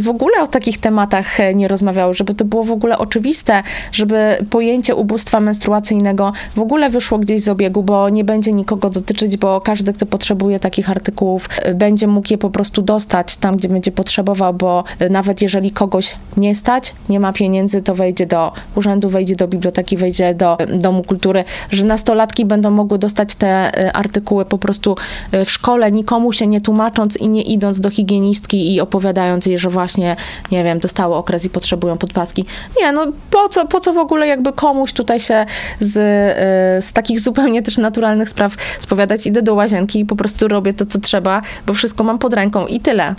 [0.00, 4.94] w ogóle o takich tematach nie rozmawiały, żeby to było w ogóle oczywiste, żeby pojęcie
[4.94, 9.92] ubóstwa menstruacyjnego w ogóle wyszło gdzieś z obiegu, bo nie będzie nikogo dotyczyć, bo każdy,
[9.92, 14.54] kto potrzebuje takich artykułów, e, będzie mógł je po prostu dostać tam, gdzie będzie potrzebował,
[14.54, 19.36] bo e, nawet jeżeli kogoś nie stać, nie ma pieniędzy, to wejdzie do urzędu, wejdzie
[19.36, 24.58] do biblioteki, wejdzie do e, domu kultury, że nastolatki będą mogły dostać te artykuły po
[24.58, 24.96] prostu
[25.44, 29.70] w szkole, nikomu się nie tłumacząc i nie idąc do higienistki i opowiadając jej, że
[29.70, 30.16] właśnie,
[30.52, 32.44] nie wiem, dostały okres i potrzebują podpaski.
[32.80, 35.46] Nie, no po co, po co w ogóle jakby jakby komuś tutaj się
[35.80, 40.48] z, y, z takich zupełnie też naturalnych spraw spowiadać, idę do łazienki i po prostu
[40.48, 43.14] robię to, co trzeba, bo wszystko mam pod ręką i tyle.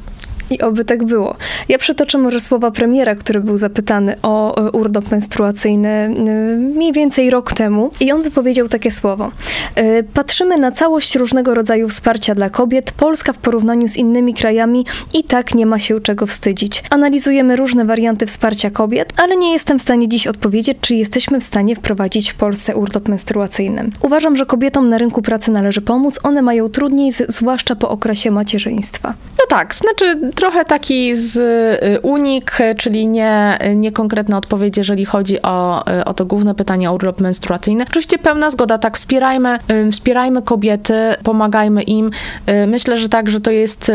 [0.51, 1.35] I oby tak było.
[1.69, 6.11] Ja przytoczę może słowa premiera, który był zapytany o e, urlop menstruacyjny e,
[6.57, 7.91] mniej więcej rok temu.
[7.99, 9.31] I on wypowiedział takie słowo.
[9.75, 12.91] E, Patrzymy na całość różnego rodzaju wsparcia dla kobiet.
[12.91, 16.83] Polska w porównaniu z innymi krajami i tak nie ma się czego wstydzić.
[16.89, 21.43] Analizujemy różne warianty wsparcia kobiet, ale nie jestem w stanie dziś odpowiedzieć, czy jesteśmy w
[21.43, 23.89] stanie wprowadzić w Polsce urlop menstruacyjny.
[24.01, 26.19] Uważam, że kobietom na rynku pracy należy pomóc.
[26.23, 29.13] One mają trudniej, zwłaszcza po okresie macierzyństwa.
[29.41, 31.37] No tak, znaczy trochę taki z
[31.83, 36.91] y, unik, czyli nie, nie konkretna odpowiedź, jeżeli chodzi o, y, o to główne pytanie
[36.91, 37.83] o urlop menstruacyjny.
[37.89, 39.59] Oczywiście pełna zgoda, tak, wspierajmy,
[39.91, 42.11] wspierajmy kobiety, pomagajmy im.
[42.49, 43.91] Y, Myślę, że tak, że to jest,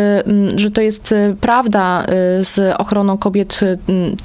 [0.57, 2.07] że to jest prawda
[2.41, 3.61] z ochroną kobiet,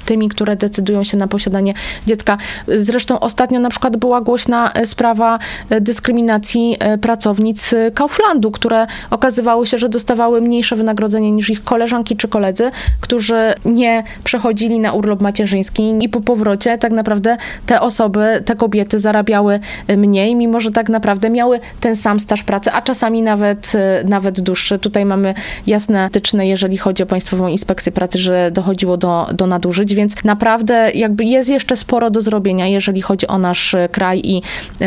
[0.06, 1.74] tymi, które decydują się na posiadanie
[2.06, 2.38] dziecka.
[2.68, 5.38] Zresztą ostatnio na przykład była głośna sprawa
[5.80, 12.70] dyskryminacji pracownic Kauflandu, które okazywało się, że dostawały mniejsze wynagrodzenie niż ich koleżanki czy koledzy,
[13.00, 18.98] którzy nie przechodzili na urlop macierzyński i po powrocie tak naprawdę te osoby, te kobiety
[18.98, 23.72] zarabiały y, mniej, mimo że tak naprawdę miały ten sam staż pracy, a czasami nawet,
[23.74, 24.78] y, nawet dłuższy.
[24.78, 25.34] Tutaj mamy
[25.66, 30.90] jasne wytyczne, jeżeli chodzi o Państwową Inspekcję Pracy, że dochodziło do, do nadużyć, więc naprawdę
[30.94, 34.42] jakby jest jeszcze sporo do zrobienia, jeżeli chodzi o nasz y, kraj i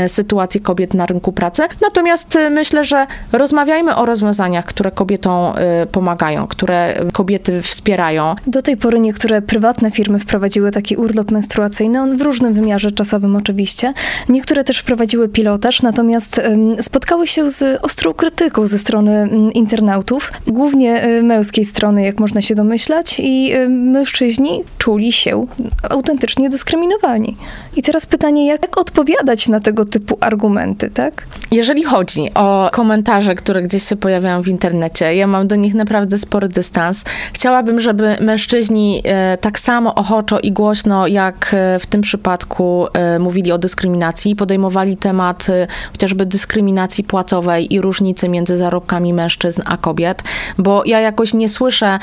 [0.08, 1.64] sytuację kobiet na rynku pracy.
[1.82, 8.36] Natomiast myślę, że rozmawiajmy o rozwiązaniach, które kobietom y, pomagają, które kobiety wspierają.
[8.48, 13.36] Do tej pory niektóre prywatne firmy wprowadziły taki urlop menstruacyjny, on w różnym wymiarze czasowym
[13.36, 13.94] oczywiście.
[14.30, 16.42] Niektóre też wprowadziły pilotaż, natomiast
[16.82, 22.56] spotkały się z ostrą krytyką ze strony internautów, głównie e, męskiej strony, jak można się
[22.56, 25.48] domyślać, i mężczyźni czuli się
[25.90, 27.38] autentycznie dyskryminowani.
[27.76, 31.28] I teraz pytanie, jak odpowiadać na tego typu argumenty, tak?
[31.52, 36.05] Jeżeli chodzi o komentarze, które gdzieś się pojawiają w internecie, ja mam do nich naprawdę
[36.18, 37.06] spory dystans.
[37.34, 43.20] Chciałabym, żeby mężczyźni e, tak samo ochoczo i głośno, jak e, w tym przypadku e,
[43.20, 45.48] mówili o dyskryminacji, podejmowali temat
[45.92, 50.24] chociażby dyskryminacji płacowej i różnicy między zarobkami mężczyzn a kobiet,
[50.58, 52.00] bo ja jakoś nie słyszę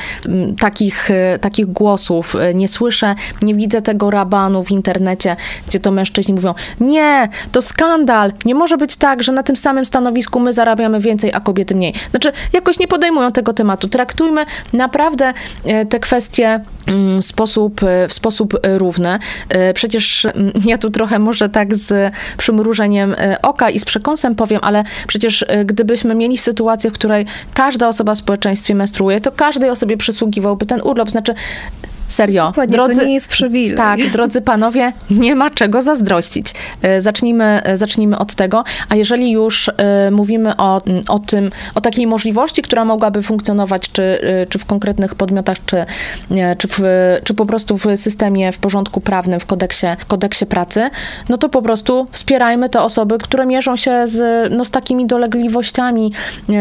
[0.61, 1.09] takich,
[1.41, 5.37] takich głosów, nie słyszę, nie widzę tego rabanu w internecie,
[5.67, 9.85] gdzie to mężczyźni mówią, nie, to skandal, nie może być tak, że na tym samym
[9.85, 11.95] stanowisku my zarabiamy więcej, a kobiety mniej.
[12.11, 13.89] Znaczy, jakoś nie podejmują tego tematu.
[13.93, 15.33] Traktujmy naprawdę
[15.65, 19.19] e, te kwestie mm, w sposób, e, w sposób e, równy.
[19.75, 24.85] Przecież mm, ja tu trochę może tak z przymrużeniem oka i z przekąsem powiem, ale
[25.07, 30.67] przecież gdybyśmy mieli sytuację, w której każda osoba w społeczeństwie menstruuje, to każdej osobie przysługiwałby
[30.67, 31.11] ten urlop.
[31.11, 31.35] Znaczy,
[32.13, 33.77] serio, Dokładnie, drodzy, to nie jest przywilej.
[33.77, 36.47] tak, drodzy panowie, nie ma czego zazdrościć.
[36.83, 41.81] E, Zacznijmy, e, zacznijmy od tego, a jeżeli już e, mówimy o, o tym, o
[41.81, 45.85] takiej możliwości, która mogłaby funkcjonować, czy, czy w konkretnych podmiotach, czy,
[46.59, 46.81] czy, w,
[47.25, 50.91] czy po prostu w systemie, w porządku prawnym, w kodeksie, w kodeksie pracy,
[51.29, 56.13] no to po prostu wspierajmy te osoby, które mierzą się z, no, z takimi dolegliwościami,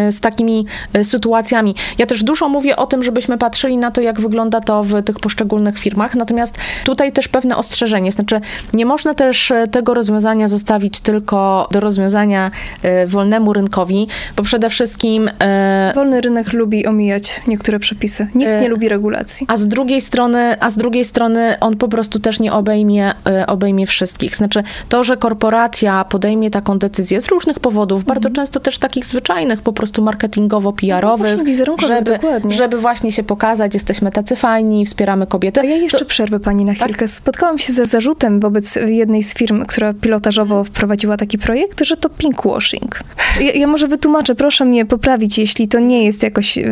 [0.09, 0.65] z takimi
[1.03, 1.75] sytuacjami.
[1.97, 5.19] Ja też dużo mówię o tym, żebyśmy patrzyli na to, jak wygląda to w tych
[5.19, 5.40] poszczególnych
[5.79, 8.41] firmach, natomiast tutaj też pewne ostrzeżenie, znaczy
[8.73, 12.51] nie można też e, tego rozwiązania zostawić tylko do rozwiązania
[12.83, 18.27] e, wolnemu rynkowi, bo przede wszystkim e, Wolny rynek lubi omijać niektóre przepisy.
[18.35, 19.45] Nikt nie lubi regulacji.
[19.49, 23.13] a z drugiej strony, a z drugiej strony on po prostu też nie obejmie,
[23.47, 24.35] obejmie wszystkich.
[24.35, 29.61] Znaczy to, że korporacja podejmie taką decyzję z różnych powodów, bardzo często też takich zwyczajnych,
[29.61, 31.37] po prostu marketingowo-PR-owych,
[31.81, 32.53] No żeby, dokładnie.
[32.55, 35.59] żeby właśnie się pokazać, jesteśmy tacy fajni, wspieramy kobiety.
[35.61, 36.83] A ja jeszcze To- przerwę pani na Tak?
[36.83, 37.07] chwilkę.
[37.07, 42.09] Spotkałam się ze zarzutem wobec jednej z firm, która pilotażowo wprowadziła taki projekt, że to
[42.09, 42.99] pinkwashing.
[43.41, 46.63] Ja, ja może wytłumaczę, proszę mnie poprawić, jeśli to nie jest jakoś e,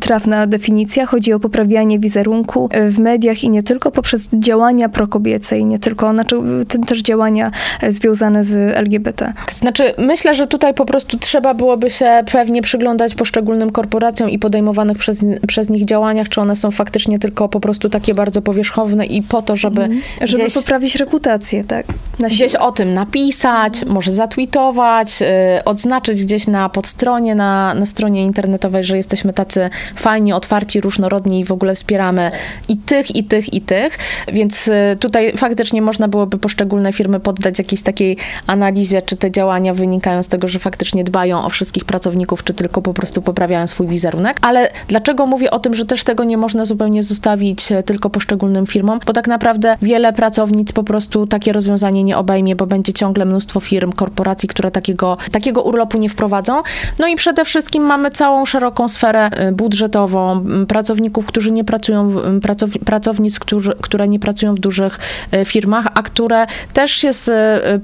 [0.00, 1.06] trafna definicja.
[1.06, 5.78] Chodzi o poprawianie wizerunku e, w mediach i nie tylko poprzez działania prokobiece i nie
[5.78, 7.50] tylko, znaczy e, te- też działania
[7.88, 9.32] związane z LGBT.
[9.52, 14.98] Znaczy, myślę, że tutaj po prostu trzeba byłoby się pewnie przyglądać poszczególnym korporacjom i podejmowanych
[14.98, 19.22] przez, przez nich działaniach, czy one są faktycznie tylko po prostu takie bardzo powierzchowne i
[19.22, 19.88] po to, żeby,
[20.20, 21.86] Żeby gdzieś, poprawić reputację, tak?
[22.18, 28.22] Na gdzieś o tym napisać, może zatweetować, y, odznaczyć gdzieś na podstronie, na, na stronie
[28.22, 32.30] internetowej, że jesteśmy tacy fajni, otwarci, różnorodni i w ogóle wspieramy
[32.68, 33.98] i tych, i tych, i tych.
[34.32, 39.74] Więc y, tutaj faktycznie można byłoby poszczególne firmy poddać jakiejś takiej analizie, czy te działania
[39.74, 43.86] wynikają z tego, że faktycznie dbają o wszystkich pracowników, czy tylko po prostu poprawiają swój
[43.86, 44.38] wizerunek.
[44.42, 48.10] Ale dlaczego mówię o tym, że też tego nie można zupełnie zostawić ułatwić e, tylko
[48.10, 52.92] poszczególnym firmom, bo tak naprawdę wiele pracownic po prostu takie rozwiązanie nie obejmie, bo będzie
[52.92, 56.62] ciągle mnóstwo firm, korporacji, które takiego, takiego urlopu nie wprowadzą.
[56.98, 62.70] No i przede wszystkim mamy całą szeroką sferę e, budżetową, pracowników, którzy nie pracują, pracow,
[62.84, 64.98] pracownic, którzy, które nie pracują w dużych
[65.44, 67.30] firmach, a które też się z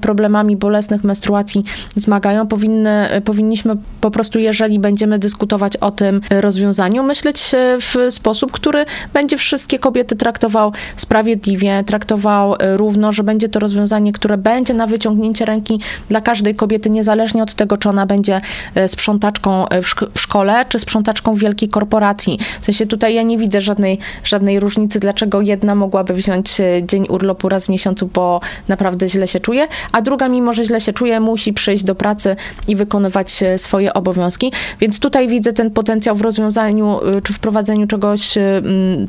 [0.01, 1.63] problemami bolesnych menstruacji
[1.95, 2.47] zmagają.
[2.47, 9.37] Powinny, powinniśmy po prostu, jeżeli będziemy dyskutować o tym rozwiązaniu, myśleć w sposób, który będzie
[9.65, 15.79] wszystkie kobiety traktował sprawiedliwie, traktował równo, że będzie to rozwiązanie, które będzie na wyciągnięcie ręki
[16.09, 18.41] dla każdej kobiety, niezależnie od tego, czy ona będzie
[18.87, 22.39] sprzątaczką w, szk- w szkole, czy sprzątaczką w wielkiej korporacji.
[22.61, 27.49] W sensie tutaj ja nie widzę żadnej, żadnej różnicy, dlaczego jedna mogłaby wziąć dzień urlopu
[27.49, 31.19] raz w miesiącu, bo naprawdę źle się czuje, a druga, mimo że źle się czuje,
[31.19, 32.35] musi przyjść do pracy
[32.67, 34.51] i wykonywać swoje obowiązki.
[34.79, 38.37] Więc tutaj widzę ten potencjał w rozwiązaniu, czy wprowadzeniu czegoś,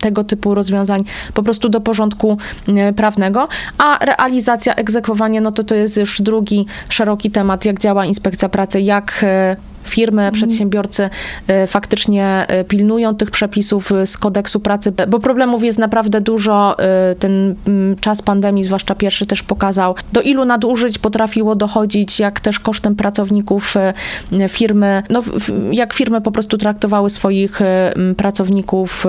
[0.01, 1.05] tego typu rozwiązań
[1.35, 6.67] po prostu do porządku y, prawnego, a realizacja, egzekwowanie, no to to jest już drugi
[6.89, 9.25] szeroki temat, jak działa inspekcja pracy, jak
[9.88, 10.35] firmy, mhm.
[10.35, 11.11] przedsiębiorcy
[11.66, 16.77] faktycznie pilnują tych przepisów z kodeksu pracy, bo problemów jest naprawdę dużo.
[17.18, 22.61] Ten mm, czas pandemii, zwłaszcza pierwszy, też pokazał, do ilu nadużyć potrafiło dochodzić, jak też
[22.61, 23.75] kosztem pracowników
[24.49, 25.22] firmy, no
[25.70, 27.61] jak firmy po prostu traktowały swoich
[28.16, 29.07] pracowników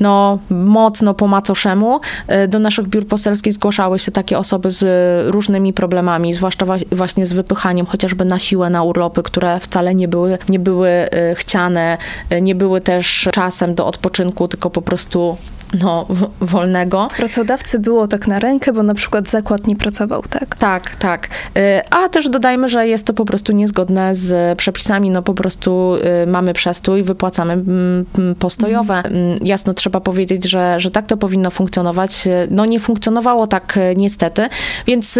[0.00, 2.00] no mocno po macoszemu.
[2.48, 4.84] Do naszych biur poselskich zgłaszały się takie osoby z
[5.30, 10.08] różnymi problemami, zwłaszcza właśnie z wypychaniem chociażby na siłę na urlopy, które wcale wcale nie
[10.08, 11.98] były, nie były y, chciane,
[12.32, 15.36] y, nie były też czasem do odpoczynku, tylko po prostu
[15.74, 16.06] no,
[16.40, 17.08] wolnego.
[17.16, 20.56] Pracodawcy było tak na rękę, bo na przykład zakład nie pracował, tak?
[20.56, 21.28] Tak, tak.
[21.58, 25.94] Y, a też dodajmy, że jest to po prostu niezgodne z przepisami, no po prostu
[26.22, 28.94] y, mamy przestój, wypłacamy mm, mm, postojowe.
[28.94, 29.38] Mm.
[29.42, 32.28] Jasno trzeba powiedzieć, że, że tak to powinno funkcjonować.
[32.50, 34.48] No nie funkcjonowało tak y, niestety,
[34.86, 35.18] więc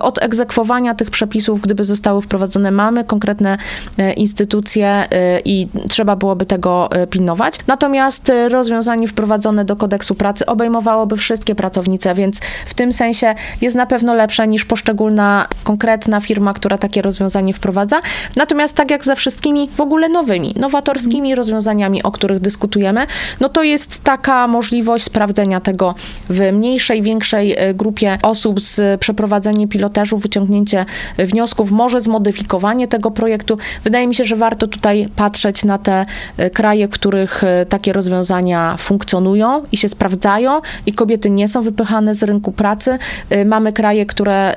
[0.00, 3.58] od egzekwowania tych przepisów, gdyby zostały wprowadzone, mamy konkretne
[4.16, 5.08] instytucje
[5.44, 7.58] i trzeba byłoby tego pilnować.
[7.66, 13.86] Natomiast rozwiązanie wprowadzone do kodeksu pracy obejmowałoby wszystkie pracownice, więc w tym sensie jest na
[13.86, 18.00] pewno lepsze niż poszczególna konkretna firma, która takie rozwiązanie wprowadza.
[18.36, 23.06] Natomiast tak jak ze wszystkimi w ogóle nowymi, nowatorskimi rozwiązaniami, o których dyskutujemy,
[23.40, 25.94] no to jest taka możliwość sprawdzenia tego
[26.30, 30.84] w mniejszej, większej e, grupie osób z przeprowadzenie pilotażu, wyciągnięcie
[31.18, 33.58] wniosków, może zmodyfikowanie tego projektu.
[33.84, 37.92] Wydaje mi się, że warto tutaj patrzeć na te e, kraje, w których e, takie
[37.92, 42.98] rozwiązania funkcjonują i się sprawdzają i kobiety nie są wypychane z rynku pracy.
[43.32, 44.54] Y, mamy kraje, które,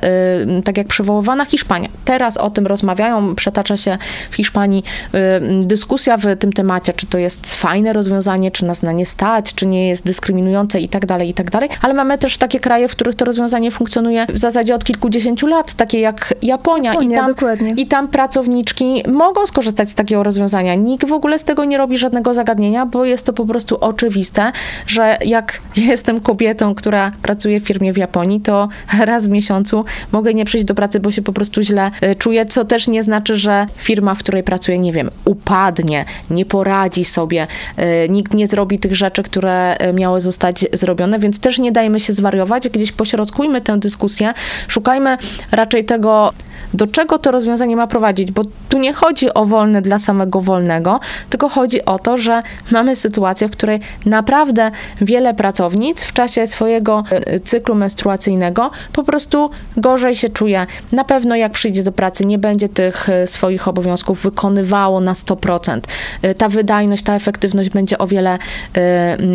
[0.60, 3.98] y, tak jak przywoływana Hiszpania, teraz o tym rozmawiają, przetacza się
[4.32, 4.84] w Hiszpanii
[5.16, 9.54] y, dyskusja w tym temacie, czy to jest fajne rozwiązanie, czy nas na nie stać,
[9.54, 11.70] czy nie jest dyskryminujące i tak dalej, i tak dalej.
[11.82, 15.74] Ale mamy też takie kraje, w których to rozwiązanie funkcjonuje w zasadzie od kilkudziesięciu lat,
[15.74, 16.92] takie jak Japonia.
[16.92, 17.74] Japonia I, tam, dokładnie.
[17.78, 20.76] I tam pracowniczki mogą skorzystać z takiego rozwiązania.
[20.76, 24.52] Nikt w ogóle z tego nie robi żadnego zagadnienia, bo jest to po prostu oczywiste,
[24.88, 28.70] że jak jestem kobietą, która pracuje w firmie w Japonii, to
[29.00, 32.46] raz w miesiącu mogę nie przyjść do pracy, bo się po prostu źle e, czuję,
[32.46, 37.48] co też nie znaczy, że firma, w której pracuję, nie wiem, upadnie, nie poradzi sobie,
[37.78, 42.00] e, nikt nie zrobi tych rzeczy, które e, miały zostać zrobione, więc też nie dajmy
[42.00, 44.34] się zwariować, gdzieś pośrodkujmy tę dyskusję,
[44.68, 45.18] szukajmy
[45.52, 46.34] raczej tego,
[46.74, 51.00] do czego to rozwiązanie ma prowadzić, bo tu nie chodzi o wolne dla samego wolnego,
[51.30, 57.04] tylko chodzi o to, że mamy sytuację, w której naprawdę wiele pracownic w czasie swojego
[57.10, 60.66] e, cyklu menstruacyjnego po prostu gorzej się czuje.
[60.92, 65.80] Na pewno jak przyjdzie do pracy, nie będzie tych e, swoich obowiązków wykonywało na 100%.
[66.22, 68.38] E, ta wydajność, ta efektywność będzie o wiele,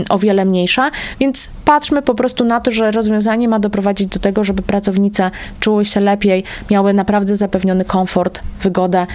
[0.08, 4.44] o wiele mniejsza, więc patrzmy po prostu na to, że rozwiązanie ma doprowadzić do tego,
[4.44, 9.06] żeby pracownice czuły się lepiej, miały naprawdę zapewniony komfort, wygodę.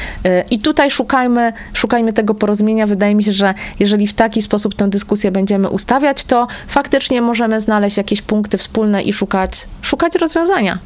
[0.52, 2.88] I tutaj szukajmy, szukajmy tego porozumienia.
[2.88, 7.62] Wydaje mi się, że jeżeli w taki sposób tę dyskusję będziemy ustawiać, to faktycznie możemy
[7.62, 10.80] znaleźć jakieś punkty wspólne i szukać, szukać rozwiązania.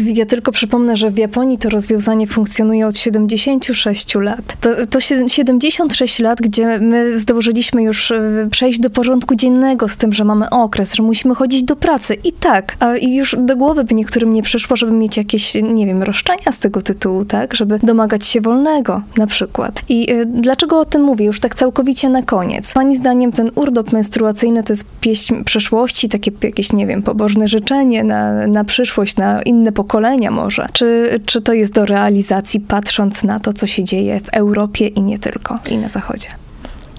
[0.00, 4.56] Ja tylko przypomnę, że w Japonii to rozwiązanie funkcjonuje od 76 lat.
[4.60, 10.12] To, to 76 lat, gdzie my zdążyliśmy już e, przejść do porządku dziennego z tym,
[10.12, 12.16] że mamy okres, że musimy chodzić do pracy.
[12.24, 16.02] I tak, a już do głowy by niektórym nie przyszło, żeby mieć jakieś, nie wiem,
[16.02, 17.54] roszczenia z tego tytułu, tak?
[17.54, 19.80] Żeby domagać się wolnego na przykład.
[19.88, 21.26] I y, dlaczego o tym mówię?
[21.26, 22.72] Już tak całkowicie na koniec.
[22.72, 28.04] Pani zdaniem ten urlop menstruacyjny to jest pieśń przeszłości, takie jakieś, nie wiem, pobożne życzenie
[28.04, 29.81] na, na przyszłość, na inne pokolenia
[30.30, 30.68] może.
[30.72, 35.02] Czy, czy to jest do realizacji, patrząc na to, co się dzieje w Europie i
[35.02, 36.28] nie tylko, i na Zachodzie?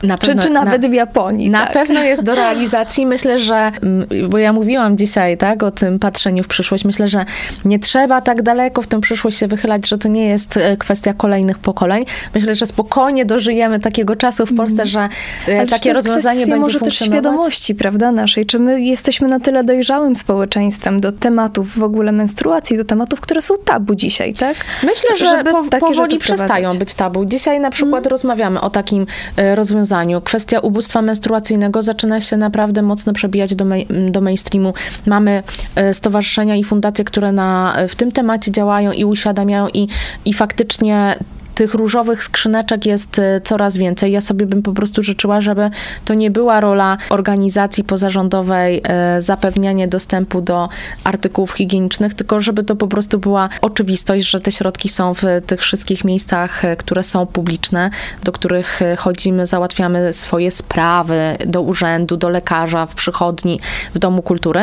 [0.04, 1.50] Na czy, pewno- czy nawet na- w Japonii.
[1.50, 1.74] Na tak.
[1.74, 3.06] pewno jest do realizacji.
[3.06, 7.26] Myślę, że, mm, bo ja mówiłam dzisiaj tak, o tym patrzeniu w przyszłość, myślę, że
[7.66, 11.14] nie trzeba tak daleko w tę przyszłość się wychylać, że to nie jest e, kwestia
[11.14, 12.04] kolejnych pokoleń.
[12.36, 15.60] Myślę, że spokojnie dożyjemy takiego czasu w Polsce, że e, Mhm.
[15.60, 18.46] Ale czy takie rozwiązanie będzie może też świadomości, prawda, naszej.
[18.46, 23.42] Czy my jesteśmy na tyle dojrzałym społeczeństwem do tematów w ogóle menstruacji, do tematów, które
[23.42, 24.58] są tabu dzisiaj, tak?
[24.84, 26.64] Myślę, że Żeby po, takie powoli rzeczy przestają.
[26.64, 26.80] Mhm.
[26.80, 27.26] być tabu.
[27.26, 29.06] Dzisiaj na przykład rozmawiamy o takim
[29.38, 29.56] e,
[29.94, 30.22] rozwiązaniu.
[30.22, 33.66] Kwestia ubóstwa menstruacyjnego zaczyna się naprawdę mocno przebijać do,
[34.10, 34.74] do mainstreamu.
[35.06, 35.44] Mamy
[35.76, 39.88] e, stowarzyszenia i fundacje, które na, w tym temacie działają i uświadamiają i,
[40.26, 41.16] i faktycznie
[41.56, 44.12] tych różowych skrzyneczek jest e, coraz więcej.
[44.12, 45.70] Ja sobie bym po prostu życzyła, żeby
[46.06, 50.70] to nie była rola organizacji pozarządowej e, zapewnianie dostępu do
[51.04, 55.62] artykułów higienicznych, tylko żeby to po prostu była oczywistość, że te środki są w tych
[55.62, 57.90] wszystkich miejscach, e, które są publiczne,
[58.24, 63.60] do których chodzimy, załatwiamy swoje sprawy do urzędu, do lekarza, w przychodni,
[63.94, 64.62] w domu kultury.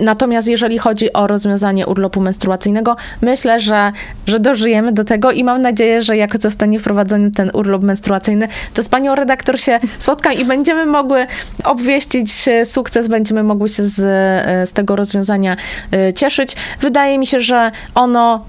[0.00, 3.92] Natomiast jeżeli chodzi o rozwiązanie urlopu menstruacyjnego, myślę, że,
[4.26, 8.82] że dożyjemy do tego i mam nadzieję, że jak zostanie wprowadzony ten urlop menstruacyjny, to
[8.82, 11.26] z panią redaktor się spotkam i będziemy mogły
[11.64, 15.56] obwieścić e, sukces, będziemy mogły się z, e, z tego rozwiązania
[15.92, 16.56] e, cieszyć.
[16.80, 18.44] Wydaje mi się, że ono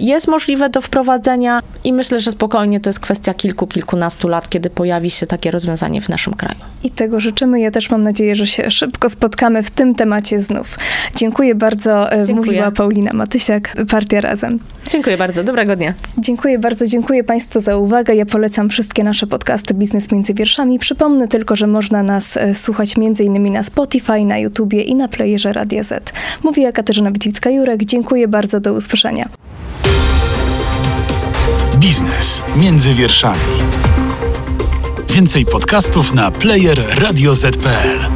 [0.00, 4.70] jest możliwe do wprowadzenia i myślę, że spokojnie to jest kwestia kilku, kilkunastu lat, kiedy
[4.70, 6.60] pojawi się takie rozwiązanie w naszym kraju.
[6.84, 7.60] I tego życzymy.
[7.60, 10.78] Ja też mam nadzieję, że się szybko spotkamy w tym temacie znów.
[11.16, 12.06] Dziękuję bardzo.
[12.10, 12.34] Dziękuję.
[12.34, 14.58] Mówiła Paulina Matysiak, Partia Razem.
[14.90, 15.94] Dziękuję bardzo, dobrego dnia.
[16.18, 18.14] Dziękuję bardzo, dziękuję Państwu za uwagę.
[18.14, 20.78] Ja polecam wszystkie nasze podcasty Biznes Między Wierszami.
[20.78, 23.52] Przypomnę tylko, że można nas e, słuchać m.in.
[23.52, 26.12] na Spotify, na YouTubie i na playerze Radia Z.
[26.42, 27.84] Mówiła Katarzyna Witwicka-Jurek.
[27.84, 29.28] Dziękuję bardzo, do usłyszenia.
[31.76, 33.40] Biznes między wierszami.
[35.08, 38.15] Więcej podcastów na player radioz.pl.